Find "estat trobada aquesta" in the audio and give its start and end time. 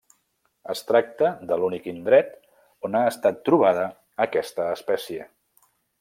3.13-4.71